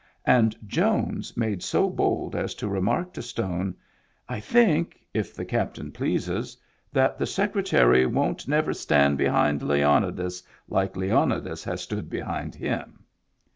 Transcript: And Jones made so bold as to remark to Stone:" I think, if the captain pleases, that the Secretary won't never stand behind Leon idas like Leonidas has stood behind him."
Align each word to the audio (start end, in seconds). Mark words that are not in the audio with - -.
And 0.25 0.55
Jones 0.65 1.37
made 1.37 1.61
so 1.61 1.87
bold 1.87 2.35
as 2.35 2.55
to 2.55 2.67
remark 2.67 3.13
to 3.13 3.21
Stone:" 3.21 3.75
I 4.35 4.39
think, 4.39 4.99
if 5.13 5.35
the 5.35 5.45
captain 5.45 5.91
pleases, 5.91 6.57
that 6.91 7.19
the 7.19 7.27
Secretary 7.27 8.07
won't 8.07 8.47
never 8.47 8.73
stand 8.73 9.19
behind 9.19 9.61
Leon 9.61 10.01
idas 10.03 10.41
like 10.67 10.97
Leonidas 10.97 11.63
has 11.65 11.81
stood 11.81 12.09
behind 12.09 12.55
him." 12.55 13.03